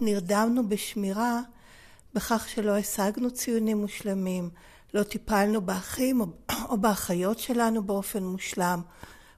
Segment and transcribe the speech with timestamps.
[0.00, 1.40] נרדמנו בשמירה
[2.14, 4.50] בכך שלא השגנו ציונים מושלמים,
[4.94, 6.20] לא טיפלנו באחים
[6.68, 8.82] או באחיות שלנו באופן מושלם,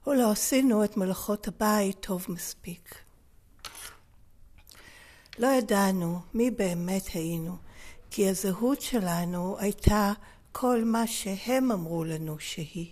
[0.07, 2.95] או לא עשינו את מלאכות הבית טוב מספיק.
[5.37, 7.57] לא ידענו מי באמת היינו,
[8.09, 10.13] כי הזהות שלנו הייתה
[10.51, 12.91] כל מה שהם אמרו לנו שהיא.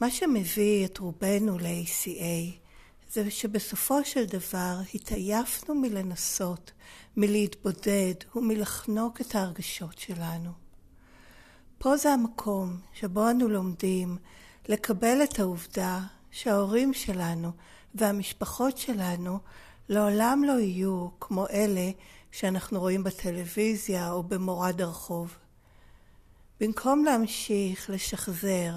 [0.00, 2.63] מה שמביא את רובנו ל-ACA
[3.14, 6.72] זה שבסופו של דבר התעייפנו מלנסות,
[7.16, 10.50] מלהתבודד ומלחנוק את ההרגשות שלנו.
[11.78, 14.16] פה זה המקום שבו אנו לומדים
[14.68, 17.50] לקבל את העובדה שההורים שלנו
[17.94, 19.38] והמשפחות שלנו
[19.88, 21.90] לעולם לא יהיו כמו אלה
[22.32, 25.36] שאנחנו רואים בטלוויזיה או במורד הרחוב.
[26.60, 28.72] במקום להמשיך לשחזר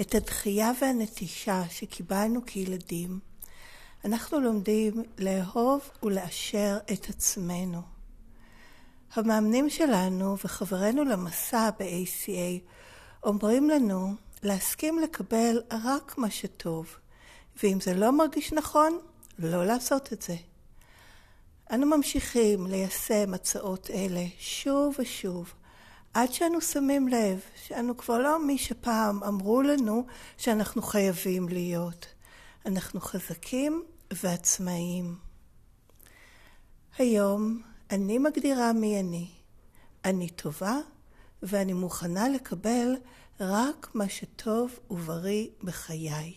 [0.00, 3.33] את הדחייה והנטישה שקיבלנו כילדים,
[4.04, 7.82] אנחנו לומדים לאהוב ולאשר את עצמנו.
[9.14, 12.60] המאמנים שלנו וחברינו למסע ב-ACA
[13.22, 16.96] אומרים לנו להסכים לקבל רק מה שטוב,
[17.62, 18.98] ואם זה לא מרגיש נכון,
[19.38, 20.36] לא לעשות את זה.
[21.72, 25.54] אנו ממשיכים ליישם הצעות אלה שוב ושוב,
[26.14, 30.06] עד שאנו שמים לב שאנו כבר לא מי שפעם אמרו לנו
[30.38, 32.06] שאנחנו חייבים להיות.
[32.66, 33.84] אנחנו חזקים
[34.22, 35.16] ועצמאיים.
[36.98, 39.28] היום אני מגדירה מי אני.
[40.04, 40.78] אני טובה
[41.42, 42.96] ואני מוכנה לקבל
[43.40, 46.34] רק מה שטוב ובריא בחיי.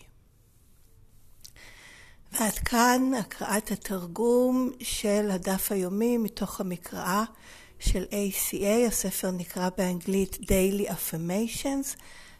[2.32, 7.24] ועד כאן הקראת התרגום של הדף היומי מתוך המקראה
[7.78, 11.96] של ACA, הספר נקרא באנגלית Daily Affirmations,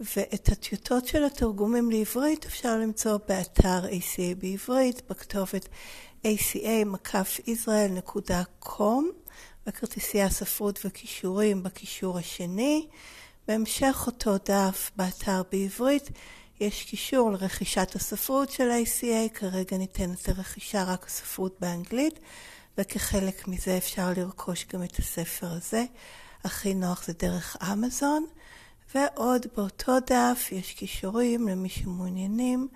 [0.00, 5.68] ואת הטיוטות של התרגומים לעברית אפשר למצוא באתר ACA בעברית, בכתובת
[6.26, 9.04] aca-israel.com,
[9.66, 12.88] בכרטיסי הספרות וכישורים בקישור השני.
[13.48, 16.10] בהמשך אותו דף באתר בעברית
[16.60, 22.20] יש קישור לרכישת הספרות של ACA, כרגע ניתנת לרכישה רק הספרות באנגלית,
[22.78, 25.84] וכחלק מזה אפשר לרכוש גם את הספר הזה.
[26.44, 28.26] הכי נוח זה דרך אמזון.
[28.94, 32.68] ועוד באותו דף יש קישורים למי שמעוניינים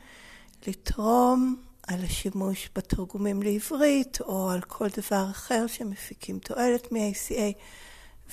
[0.66, 7.58] לתרום על השימוש בתרגומים לעברית או על כל דבר אחר שמפיקים תועלת מ-ACA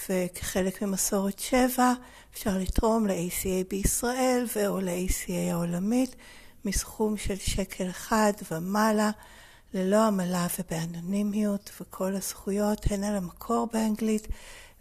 [0.10, 1.94] וכחלק ממסורת שבע
[2.34, 6.16] אפשר לתרום ל-ACA בישראל ו/או ל-ACA העולמית
[6.66, 9.12] מסכום של שקל אחד ומעלה
[9.74, 14.28] ללא עמלה ובאנונימיות וכל הזכויות הן על המקור באנגלית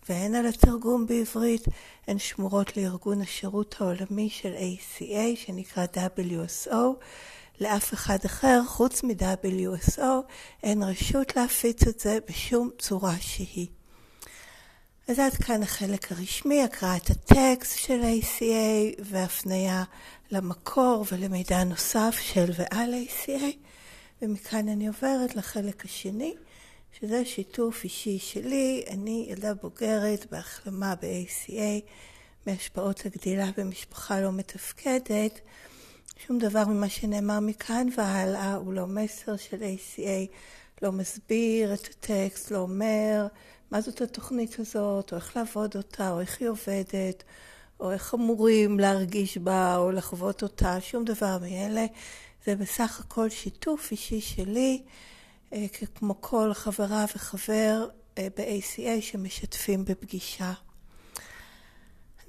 [0.08, 1.64] והן על התרגום בעברית,
[2.06, 6.74] הן שמורות לארגון השירות העולמי של ACA שנקרא WSO.
[7.60, 10.02] לאף אחד אחר חוץ מ-WSO
[10.62, 13.75] אין רשות להפיץ את זה בשום צורה שהיא.
[15.08, 19.84] אז עד כאן החלק הרשמי, הקראת הטקסט של ACA והפנייה
[20.30, 23.44] למקור ולמידע נוסף של ועל ACA,
[24.22, 26.34] ומכאן אני עוברת לחלק השני.
[27.00, 28.84] שזה שיתוף אישי שלי.
[28.90, 31.90] אני ילדה בוגרת בהחלמה ב-ACA
[32.46, 35.40] מהשפעות הגדילה במשפחה לא מתפקדת.
[36.26, 40.32] שום דבר ממה שנאמר מכאן והלאה הוא לא מסר של ACA,
[40.82, 43.26] לא מסביר את הטקסט, לא אומר
[43.70, 47.24] מה זאת התוכנית הזאת, או איך לעבוד אותה, או איך היא עובדת,
[47.80, 51.86] או איך אמורים להרגיש בה, או לחוות אותה, שום דבר מאלה.
[52.44, 54.82] זה בסך הכל שיתוף אישי שלי.
[55.52, 60.52] אה, כמו כל חברה וחבר אה, ב-ACA שמשתפים בפגישה.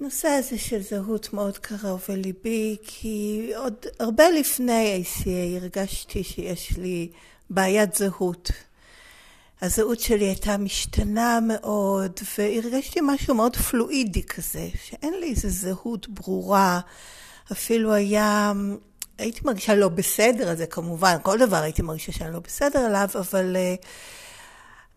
[0.00, 7.10] הנושא הזה של זהות מאוד קרוב לליבי, כי עוד הרבה לפני ACA הרגשתי שיש לי
[7.50, 8.50] בעיית זהות.
[9.62, 16.80] הזהות שלי הייתה משתנה מאוד, והרגשתי משהו מאוד פלואידי כזה, שאין לי איזו זהות ברורה.
[17.52, 18.52] אפילו היה
[19.18, 23.08] הייתי מרגישה לא בסדר, אז זה כמובן, כל דבר הייתי מרגישה שאני לא בסדר עליו,
[23.14, 23.86] אבל uh,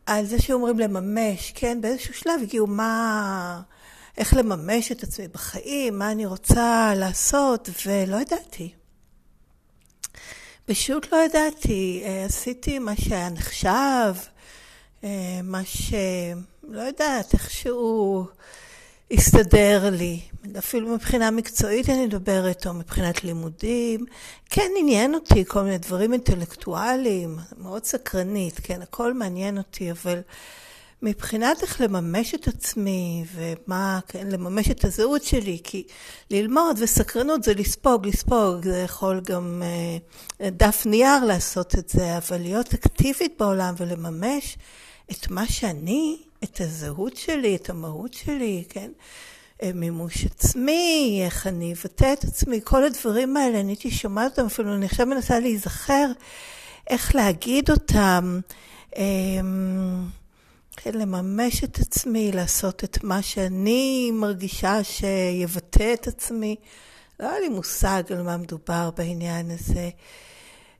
[0.05, 3.61] על זה שאומרים לממש, כן, באיזשהו שלב הגיעו מה,
[4.17, 8.73] איך לממש את עצמי בחיים, מה אני רוצה לעשות, ולא ידעתי.
[10.65, 14.15] פשוט לא ידעתי, uh, עשיתי מה שהיה נחשב,
[15.01, 15.05] uh,
[15.43, 15.93] מה ש...
[16.63, 18.25] לא יודעת, איכשהו
[19.11, 20.19] הסתדר לי.
[20.57, 24.05] אפילו מבחינה מקצועית אני מדברת, או מבחינת לימודים.
[24.49, 30.21] כן עניין אותי כל מיני דברים אינטלקטואליים, מאוד סקרנית, כן, הכל מעניין אותי, אבל
[31.01, 35.83] מבחינת איך לממש את עצמי, ומה, כן, לממש את הזהות שלי, כי
[36.30, 42.38] ללמוד וסקרנות זה לספוג, לספוג, זה יכול גם אה, דף נייר לעשות את זה, אבל
[42.38, 44.57] להיות אקטיבית בעולם ולממש
[45.12, 48.92] את מה שאני, את הזהות שלי, את המהות שלי, כן?
[49.62, 54.45] אה, מימוש עצמי, איך אני אבטא את עצמי, כל הדברים האלה, אני הייתי שומעת אותם,
[54.45, 56.12] אפילו אני עכשיו מנסה להיזכר
[56.88, 58.39] איך להגיד אותם,
[58.97, 60.06] אמ,
[60.83, 66.56] כן, לממש את עצמי, לעשות את מה שאני מרגישה שיבטא את עצמי.
[67.19, 69.89] לא היה לי מושג על מה מדובר בעניין הזה.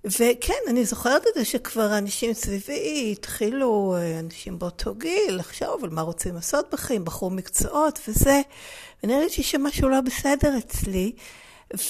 [0.06, 6.02] וכן, אני זוכרת את זה שכבר אנשים סביבי התחילו, אנשים באותו גיל, לחשוב על מה
[6.02, 8.42] רוצים לעשות בחיים, בחרו מקצועות וזה,
[9.04, 11.12] ונראה לי שמשהו לא בסדר אצלי.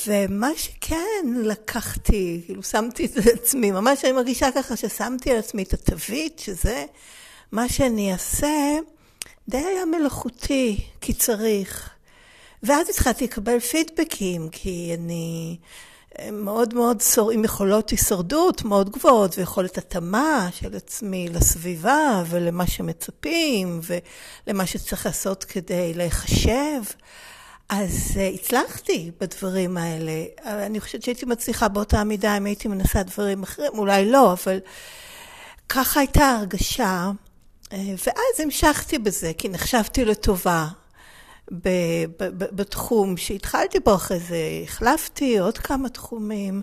[0.07, 5.63] ומה שכן לקחתי, כאילו שמתי את זה לעצמי, ממש אני מרגישה ככה ששמתי על עצמי
[5.63, 6.85] את התווית, שזה
[7.51, 8.77] מה שאני אעשה,
[9.49, 11.89] די היה מלאכותי, כי צריך.
[12.63, 15.57] ואז התחלתי לקבל פידבקים, כי אני...
[16.31, 16.97] מאוד מאוד
[17.31, 23.81] עם יכולות הישרדות מאוד גבוהות ויכולת התאמה של עצמי לסביבה ולמה שמצפים
[24.47, 26.81] ולמה שצריך לעשות כדי להיחשב.
[27.69, 30.11] אז uh, הצלחתי בדברים האלה.
[30.45, 34.59] אני חושבת שהייתי מצליחה באותה מידה אם הייתי מנסה דברים אחרים, אולי לא, אבל
[35.69, 37.11] ככה הייתה הרגשה.
[37.73, 40.67] אה, ואז המשכתי בזה, כי נחשבתי לטובה.
[42.31, 46.61] בתחום שהתחלתי בו אחרי זה, החלפתי עוד כמה תחומים.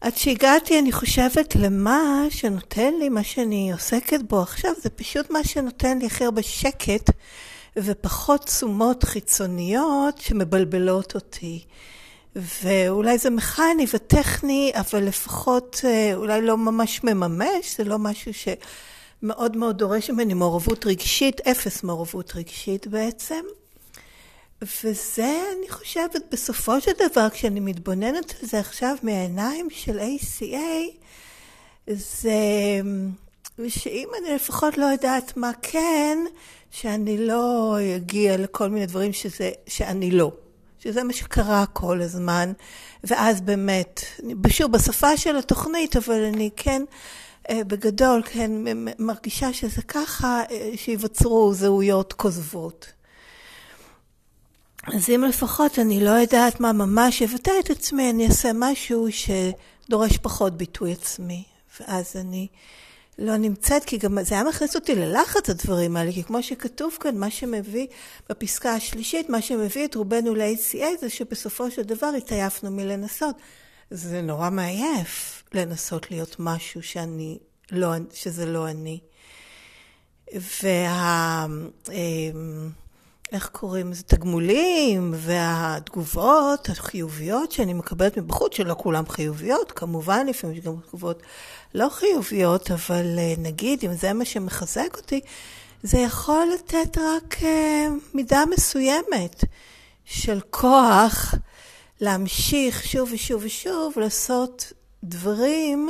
[0.00, 5.44] עד שהגעתי, אני חושבת, למה שנותן לי, מה שאני עוסקת בו עכשיו, זה פשוט מה
[5.44, 7.10] שנותן לי הכי הרבה שקט
[7.76, 11.64] ופחות תשומות חיצוניות שמבלבלות אותי.
[12.36, 18.56] ואולי זה מכני וטכני, אבל לפחות אה, אולי לא ממש מממש, זה לא משהו שמאוד
[19.26, 23.44] מאוד דורש ממני מעורבות רגשית, אפס מעורבות רגשית בעצם.
[24.62, 30.96] וזה, אני חושבת, בסופו של דבר, כשאני מתבוננת על זה עכשיו מהעיניים של ACA,
[31.90, 32.32] זה
[33.68, 36.18] שאם אני לפחות לא יודעת מה כן,
[36.70, 40.32] שאני לא אגיע לכל מיני דברים שזה, שאני לא.
[40.78, 42.52] שזה מה שקרה כל הזמן,
[43.04, 44.00] ואז באמת,
[44.48, 46.82] שוב, בשפה של התוכנית, אבל אני כן,
[47.50, 48.50] בגדול, כן,
[48.98, 52.92] מרגישה שזה ככה, אה, שיווצרו זהויות כוזבות.
[54.94, 60.16] אז אם לפחות אני לא יודעת מה ממש יבטא את עצמי, אני אעשה משהו שדורש
[60.16, 61.44] פחות ביטוי עצמי.
[61.80, 62.48] ואז אני
[63.18, 67.16] לא נמצאת, כי גם זה היה מכניס אותי ללחץ הדברים האלה, כי כמו שכתוב כאן,
[67.16, 67.86] מה שמביא
[68.28, 73.36] בפסקה השלישית, מה שמביא את רובנו ל-ACA זה שבסופו של דבר התעייפנו מלנסות.
[73.90, 77.38] זה נורא מעייף לנסות להיות משהו שאני
[77.70, 79.00] לא, שזה לא אני.
[80.34, 81.46] וה...
[81.92, 82.70] אמ,
[83.32, 90.64] איך קוראים לזה, תגמולים והתגובות החיוביות שאני מקבלת מבחוץ, שלא כולן חיוביות, כמובן, לפעמים יש
[90.64, 91.22] גם תגובות
[91.74, 95.20] לא חיוביות, אבל אה, נגיד, אם זה מה שמחזק אותי,
[95.82, 97.44] זה יכול לתת רק uh,
[98.14, 99.44] מידה מסוימת
[100.04, 101.34] של כוח
[102.00, 104.72] להמשיך שוב ושוב ושוב לעשות
[105.04, 105.88] דברים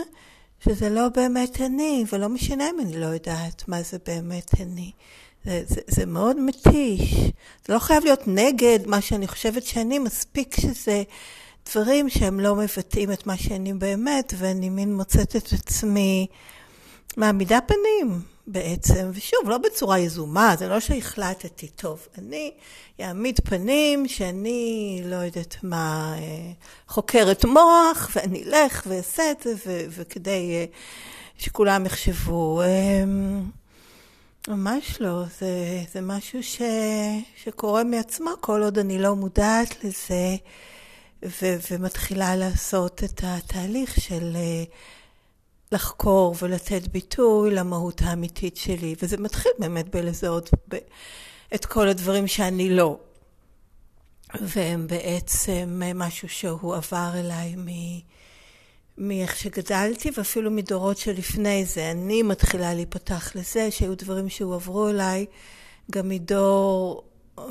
[0.60, 4.92] שזה לא באמת אני, ולא משנה אם אני לא יודעת מה זה באמת אני.
[5.44, 7.14] זה, זה, זה מאוד מתיש.
[7.66, 11.02] זה לא חייב להיות נגד מה שאני חושבת שאני, מספיק שזה
[11.70, 16.26] דברים שהם לא מבטאים את מה שאני באמת, ואני מין מוצאת את עצמי
[17.16, 22.52] מעמידה פנים בעצם, ושוב, לא בצורה יזומה, זה לא שהחלטתי, טוב, אני
[23.00, 26.52] אעמיד פנים שאני, לא יודעת מה, אה,
[26.88, 30.64] חוקרת מוח, ואני אלך ואעשה את זה, וכדי אה,
[31.38, 32.62] שכולם יחשבו.
[32.62, 33.42] אמ,
[34.48, 36.62] ממש לא, זה, זה משהו ש,
[37.36, 40.36] שקורה מעצמו כל עוד אני לא מודעת לזה
[41.24, 44.64] ו, ומתחילה לעשות את התהליך של אה,
[45.72, 48.94] לחקור ולתת ביטוי למהות האמיתית שלי.
[49.02, 50.76] וזה מתחיל באמת בלזהות ב,
[51.54, 52.98] את כל הדברים שאני לא.
[54.40, 57.66] והם בעצם משהו שהוא עבר אליי מ...
[58.98, 61.90] מאיך שגדלתי ואפילו מדורות שלפני זה.
[61.90, 65.26] אני מתחילה להיפתח לזה שהיו דברים שהועברו אליי
[65.90, 67.02] גם מדור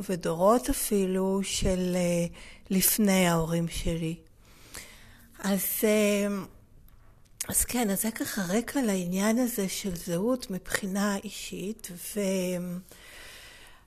[0.10, 2.26] ודורות אפילו של אה,
[2.70, 4.16] לפני ההורים שלי.
[5.40, 6.28] אז, אה,
[7.50, 11.92] אז כן, אז זה ככה רקע לעניין הזה של זהות מבחינה אישית,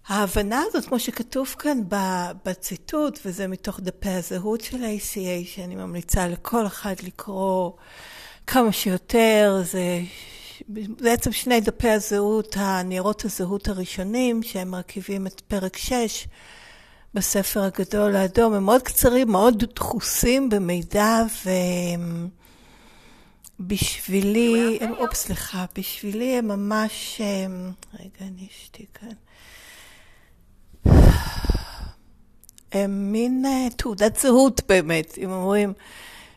[0.08, 1.80] ההבנה הזאת, כמו שכתוב כאן
[2.44, 7.72] בציטוט, וזה מתוך דפי הזהות של ה-ACA, שאני ממליצה לכל אחד לקרוא
[8.46, 10.00] כמה שיותר, זה
[10.68, 16.26] בעצם שני דפי הזהות, הניירות הזהות הראשונים, שהם מרכיבים את פרק 6
[17.14, 21.22] בספר הגדול האדום, הם מאוד קצרים, מאוד דחוסים במידע,
[23.60, 27.20] ובשבילי, הם, אופס, סליחה, בשבילי הם ממש,
[27.94, 29.08] רגע, אני אשתי כאן.
[32.72, 35.72] הם מין אה, תעודת זהות באמת, אם אומרים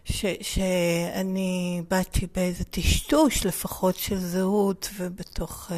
[0.06, 5.74] ש, שאני באתי באיזה טשטוש לפחות של זהות ובתוך uh,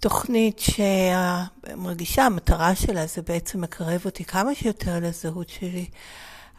[0.00, 5.86] תוכנית שמרגישה, המטרה שלה זה בעצם מקרב אותי כמה שיותר לזהות שלי.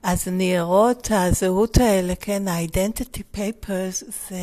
[0.03, 4.37] אז ניירות הזהות האלה, כן, ה-identity papers, זה...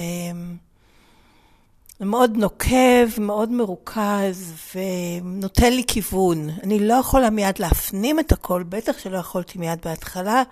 [2.01, 6.51] מאוד נוקב, מאוד מרוכז ונותן לי כיוון.
[6.63, 10.43] אני לא יכולה מיד להפנים את הכל, בטח שלא יכולתי מיד בהתחלה,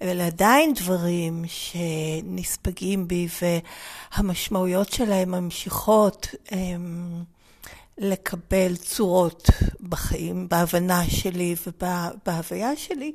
[0.00, 3.28] אבל עדיין דברים שנספגים בי
[4.16, 7.10] והמשמעויות שלהם ממשיכות הם,
[7.98, 9.50] לקבל צורות
[9.88, 13.12] בחיים, בהבנה שלי ובהוויה שלי.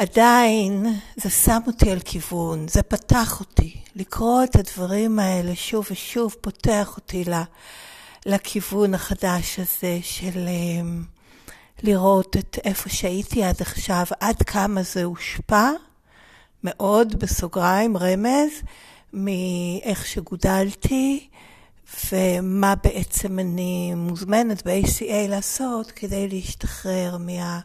[0.00, 3.76] עדיין זה שם אותי על כיוון, זה פתח אותי.
[3.96, 7.24] לקרוא את הדברים האלה שוב ושוב פותח אותי
[8.26, 11.04] לכיוון החדש הזה של אמ,
[11.82, 15.70] לראות את איפה שהייתי עד עכשיו, עד כמה זה הושפע,
[16.64, 18.50] מאוד בסוגריים, רמז,
[19.12, 21.28] מאיך שגודלתי
[22.12, 27.60] ומה בעצם אני מוזמנת ב-ACA לעשות כדי להשתחרר מה...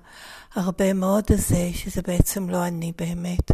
[0.56, 3.52] הרבה מאוד הזה, שזה בעצם לא אני באמת.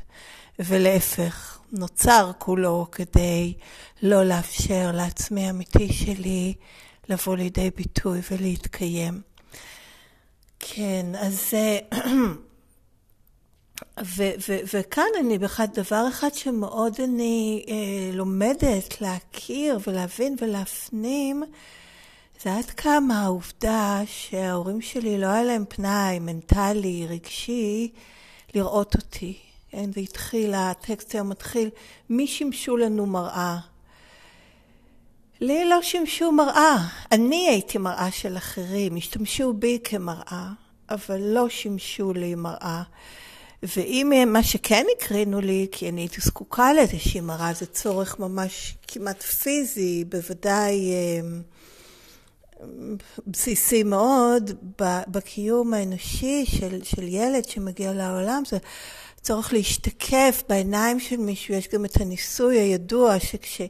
[0.59, 3.53] ולהפך, נוצר כולו כדי
[4.01, 6.53] לא לאפשר לעצמי האמיתי שלי
[7.09, 9.21] לבוא לידי ביטוי ולהתקיים.
[10.59, 11.53] כן, אז...
[13.99, 21.43] ו- ו- וכאן אני בכלל דבר אחד שמאוד אני אה, לומדת להכיר ולהבין ולהפנים,
[22.43, 27.91] זה עד כמה העובדה שההורים שלי לא היה להם פנאי מנטלי, רגשי,
[28.55, 29.37] לראות אותי.
[29.69, 31.69] כן, זה התחיל, הטקסט היום מתחיל,
[32.09, 33.57] מי שימשו לנו מראה?
[35.41, 36.87] לי לא שימשו מראה.
[37.11, 40.49] אני הייתי מראה של אחרים, השתמשו בי כמראה,
[40.89, 42.83] אבל לא שימשו לי מראה.
[43.63, 49.21] ואם מה שכן הקרינו לי, כי אני הייתי זקוקה לאיזושהי מראה, זה צורך ממש כמעט
[49.21, 51.41] פיזי, בוודאי אה,
[53.27, 54.51] בסיסי מאוד
[55.07, 58.57] בקיום האנושי של, של ילד שמגיע לעולם, זה
[59.21, 61.53] צורך להשתקף בעיניים של מישהו.
[61.53, 63.61] יש גם את הניסוי הידוע שכש...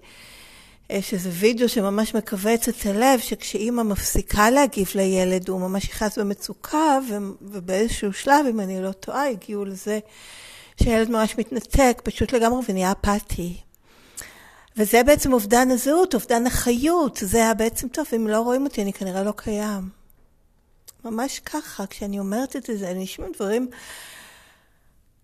[0.89, 7.00] יש איזה וידאו שממש מכווץ את הלב, שכשאימא מפסיקה להגיב לילד, הוא ממש נכנס במצוקה,
[7.41, 10.00] ובאיזשהו שלב, אם אני לא טועה, הגיעו לזה
[10.83, 13.57] שהילד ממש מתנתק, פשוט לגמרי ונהיה אפאתי.
[14.78, 17.20] וזה בעצם אובדן הזהות, אובדן החיות.
[17.22, 19.90] זה היה בעצם טוב, אם לא רואים אותי, אני כנראה לא קיים.
[21.06, 23.68] ממש ככה, כשאני אומרת את זה, אני נשמע דברים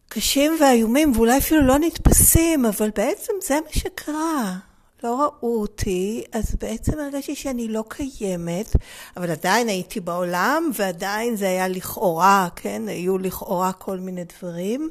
[0.09, 4.55] קשים ואיומים, ואולי אפילו לא נתפסים, אבל בעצם זה מה שקרה.
[5.03, 8.75] לא ראו אותי, אז בעצם הרגשתי שאני לא קיימת,
[9.17, 12.81] אבל עדיין הייתי בעולם, ועדיין זה היה לכאורה, כן?
[12.87, 14.89] היו לכאורה כל מיני דברים.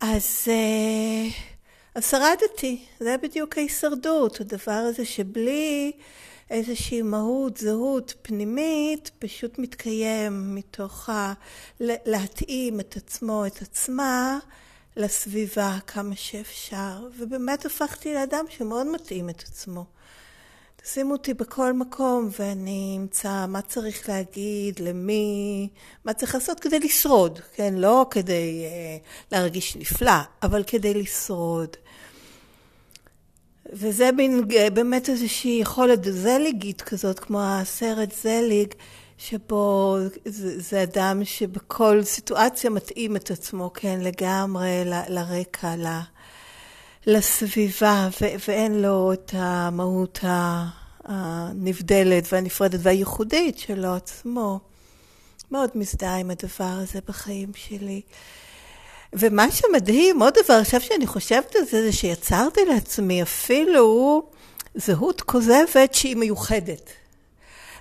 [0.00, 0.44] אז...
[0.44, 1.50] Uh,
[1.94, 5.92] אז שרדתי, זה בדיוק ההישרדות, הדבר הזה שבלי
[6.50, 11.32] איזושהי מהות, זהות פנימית, פשוט מתקיים מתוך ה...
[11.80, 14.38] להתאים את עצמו, את עצמה,
[14.96, 17.08] לסביבה כמה שאפשר.
[17.18, 19.84] ובאמת הפכתי לאדם שמאוד מתאים את עצמו.
[20.82, 25.68] תשימו אותי בכל מקום ואני אמצא מה צריך להגיד, למי,
[26.04, 27.74] מה צריך לעשות כדי לשרוד, כן?
[27.74, 31.68] לא כדי uh, להרגיש נפלא, אבל כדי לשרוד.
[33.72, 38.74] וזה בין, באמת איזושהי יכולת זליגית כזאת, כמו הסרט זליג,
[39.18, 45.86] שבו זה, זה אדם שבכל סיטואציה מתאים את עצמו, כן, לגמרי ל, לרקע, ל,
[47.06, 50.18] לסביבה, ו, ואין לו את המהות
[51.04, 54.60] הנבדלת והנפרדת והייחודית שלו עצמו.
[55.50, 58.00] מאוד מזדהה עם הדבר הזה בחיים שלי.
[59.12, 64.22] ומה שמדהים, עוד דבר, עכשיו שאני חושבת על זה, זה שיצרתי לעצמי אפילו
[64.74, 66.90] זהות כוזבת שהיא מיוחדת.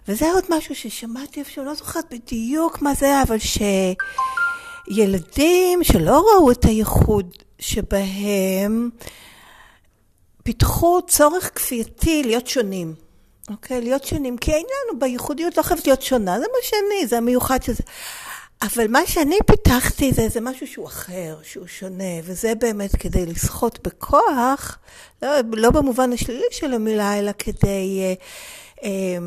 [0.07, 3.39] וזה עוד משהו ששמעתי איפשהו, לא זוכרת בדיוק מה זה היה, אבל
[4.91, 8.89] שילדים שלא ראו את הייחוד שבהם
[10.43, 12.93] פיתחו צורך כפייתי להיות שונים.
[13.49, 13.81] אוקיי?
[13.81, 17.83] להיות שונים, כי העניין בייחודיות לא חייבת להיות שונה, זה מה שאני, זה המיוחד שזה.
[18.61, 23.87] אבל מה שאני פיתחתי זה, זה משהו שהוא אחר, שהוא שונה, וזה באמת כדי לסחוט
[23.87, 24.77] בכוח,
[25.21, 28.13] לא, לא במובן השלילי של המילה, אלא כדי אה,
[28.83, 29.17] אה,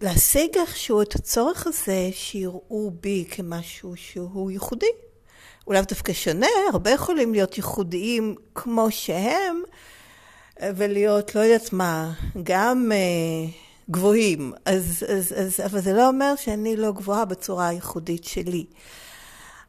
[0.00, 4.86] להשיג איכשהו את הצורך הזה שיראו בי כמשהו שהוא ייחודי.
[5.64, 9.62] הוא לאו דווקא שונה, הרבה יכולים להיות ייחודיים כמו שהם,
[10.62, 12.12] ולהיות, לא יודעת מה,
[12.42, 13.50] גם אה,
[13.90, 14.52] גבוהים.
[14.64, 18.64] אז, אז, אז, אבל זה לא אומר שאני לא גבוהה בצורה הייחודית שלי.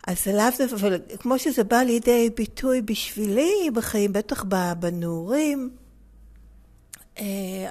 [0.07, 4.45] אז זה לאו דווקא, אבל כמו שזה בא לידי ביטוי בשבילי בחיים, בטח
[4.79, 5.69] בנעורים,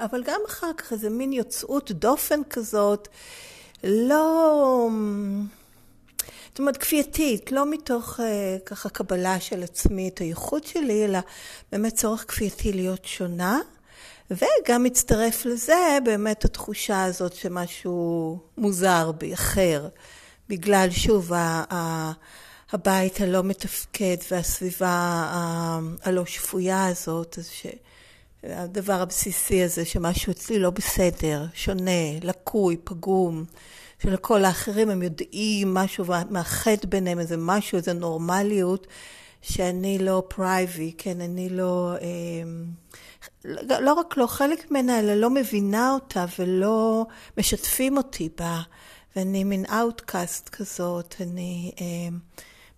[0.05, 3.09] אבל גם אחר כך איזה מין יוצאות דופן כזאת,
[3.85, 4.89] לא...
[6.49, 11.19] זאת אומרת, כפייתית, לא מתוך אה, ככה קבלה של עצמי את הייחוד שלי, אלא
[11.73, 13.59] באמת צורך כפייתי להיות שונה.
[14.31, 19.89] וגם מצטרף לזה באמת התחושה הזאת שמשהו מוזר בי, אחר,
[20.49, 21.33] בגלל שוב
[22.73, 25.27] הבית הלא מתפקד והסביבה
[26.03, 27.49] הלא שפויה הזאת, אז
[28.43, 33.45] שהדבר הבסיסי הזה שמשהו אצלי לא בסדר, שונה, לקוי, פגום.
[34.03, 38.87] שלכל האחרים הם יודעים משהו מאחד ביניהם, איזה משהו, איזה נורמליות,
[39.43, 42.43] שאני לא privy, כן, אני לא, אה,
[43.81, 47.07] לא רק לא חלק ממנה, אלא לא מבינה אותה ולא
[47.39, 48.61] משתפים אותי בה.
[49.17, 52.17] ואני מין outcast כזאת, אני אה,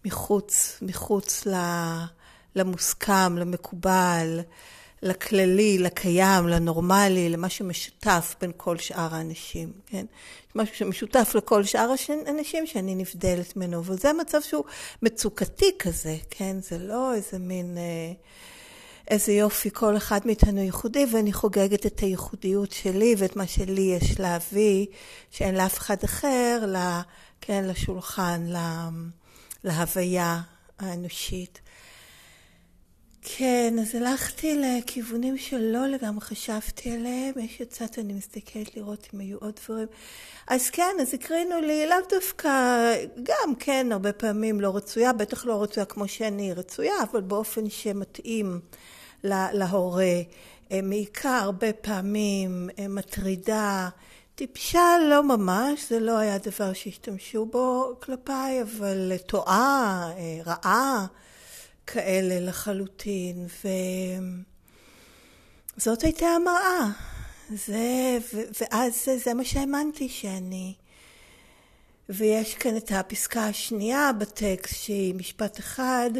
[0.04, 1.46] מחוץ, מחוץ
[2.56, 4.40] למוסכם, למקובל.
[5.02, 10.06] לכללי, לקיים, לנורמלי, למה שמשותף בין כל שאר האנשים, כן?
[10.54, 11.90] משהו שמשותף לכל שאר
[12.26, 14.64] האנשים שאני נבדלת ממנו, וזה מצב שהוא
[15.02, 16.56] מצוקתי כזה, כן?
[16.60, 17.78] זה לא איזה מין...
[17.78, 18.12] אה,
[19.10, 24.20] איזה יופי, כל אחד מאיתנו ייחודי, ואני חוגגת את הייחודיות שלי ואת מה שלי יש
[24.20, 24.86] להביא,
[25.30, 27.02] שאין לאף אחד אחר, לה,
[27.40, 28.88] כן, לשולחן, לה,
[29.64, 30.40] להוויה
[30.78, 31.60] האנושית.
[33.22, 39.38] כן, אז הלכתי לכיוונים שלא לגמרי חשבתי עליהם, יש קצת אני מסתכלת לראות אם היו
[39.38, 39.87] עוד דברים.
[40.46, 42.50] אז כן, אז הקרינו לי לאו דווקא,
[43.22, 48.61] גם כן, הרבה פעמים לא רצויה, בטח לא רצויה כמו שאני רצויה, אבל באופן שמתאים
[49.24, 50.20] לה, להורה.
[50.72, 53.88] אה, מעיקר הרבה פעמים אה, מטרידה,
[54.35, 61.06] טיפשה לא ממש, זה לא היה דבר שהשתמשו בו כלפיי, אבל טועה, אה, רעה.
[61.86, 63.46] כאלה לחלוטין,
[65.76, 66.90] וזאת הייתה המראה.
[67.54, 70.74] זה, ו, ואז זה, זה מה שהאמנתי שאני.
[72.08, 76.10] ויש כאן את הפסקה השנייה בטקסט שהיא משפט אחד,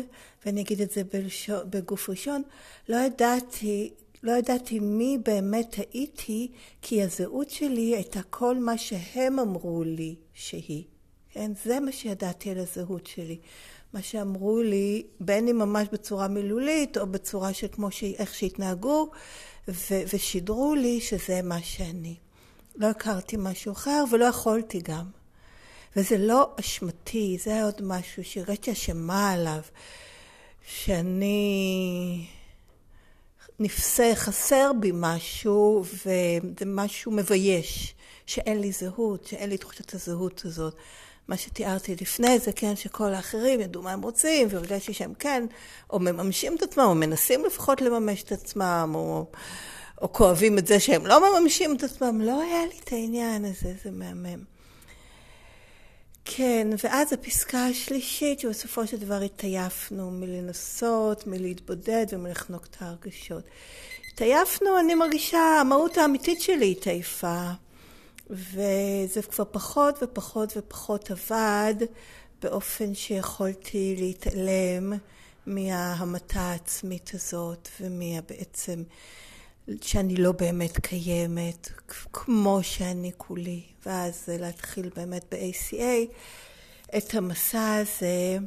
[0.47, 2.43] ואני אגיד את זה בלשו, בגוף ראשון,
[2.89, 3.91] לא ידעתי,
[4.23, 10.85] לא ידעתי מי באמת הייתי, כי הזהות שלי הייתה כל מה שהם אמרו לי שהיא.
[11.31, 11.53] כן?
[11.65, 13.39] זה מה שידעתי על הזהות שלי.
[13.93, 18.05] מה שאמרו לי, בין אם ממש בצורה מילולית או בצורה של כמו ש...
[18.05, 19.11] איך שהתנהגו,
[19.69, 20.03] ו...
[20.15, 22.17] ושידרו לי שזה מה שאני.
[22.77, 25.05] לא הכרתי משהו אחר ולא יכולתי גם.
[25.97, 29.61] וזה לא אשמתי, זה עוד משהו שהרגשתי אשמה עליו,
[30.67, 32.27] שאני
[33.59, 37.95] נפסה, חסר בי משהו, וזה משהו מבייש,
[38.27, 40.75] שאין לי זהות, שאין לי תחושת הזהות הזאת.
[41.31, 45.47] מה שתיארתי לפני זה, כן, שכל האחרים ידעו מה הם רוצים, והרגשתי שהם כן,
[45.91, 49.27] או מממשים את עצמם, או מנסים לפחות לממש את עצמם, או,
[50.03, 52.21] או כואבים את זה שהם לא מממשים את עצמם.
[52.21, 54.43] לא היה לי את העניין הזה, זה מהמם.
[56.25, 63.45] כן, ואז הפסקה השלישית, שבסופו של דבר התעייפנו מלנסות, מלהתבודד ומלחנוק את ההרגשות.
[64.13, 67.51] התעייפנו, אני מרגישה, המהות האמיתית שלי התעייפה.
[68.31, 71.75] וזה כבר פחות ופחות ופחות עבד
[72.43, 74.93] באופן שיכולתי להתעלם
[75.47, 78.83] מההמתה העצמית הזאת ומבעצם
[79.83, 81.69] שאני לא באמת קיימת
[82.13, 86.15] כמו שאני כולי ואז להתחיל באמת ב-ACA
[86.99, 88.39] את המסע הזה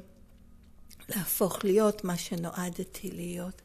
[1.09, 3.62] להפוך להיות מה שנועדתי להיות.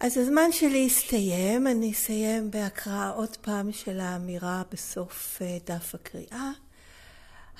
[0.00, 6.50] אז הזמן שלי הסתיים, אני אסיים בהקראה עוד פעם של האמירה בסוף אה, דף הקריאה.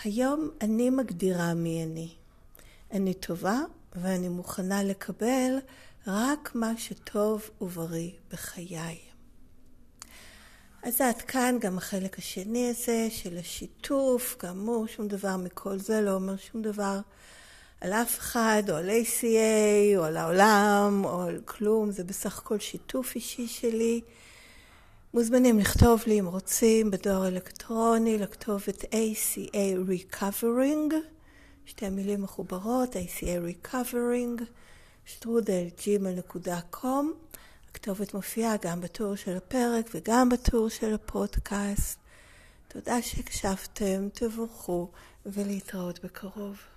[0.04, 2.14] היום אני מגדירה מי אני.
[2.92, 3.58] אני טובה
[3.92, 5.58] ואני מוכנה לקבל
[6.06, 8.98] רק מה שטוב ובריא בחיי.
[10.82, 16.10] אז עד כאן גם החלק השני הזה של השיתוף, כאמור שום דבר מכל זה לא
[16.14, 17.00] אומר שום דבר
[17.80, 22.58] על אף אחד, או על ACA, או על העולם, או על כלום, זה בסך הכל
[22.58, 24.00] שיתוף אישי שלי.
[25.14, 30.94] מוזמנים לכתוב לי אם רוצים בדואר אלקטרוני לכתובת ACA Recovering,
[31.66, 34.42] שתי המילים מחוברות, ACA Recovering,
[35.04, 37.04] שטרודל gmail.com.
[37.70, 41.98] הכתובת מופיעה גם בטור של הפרק וגם בטור של הפודקאסט.
[42.68, 44.88] תודה שהקשבתם, תבורכו
[45.26, 46.69] ולהתראות בקרוב.